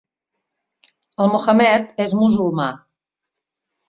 [1.25, 2.71] El Mohammed és musulmà.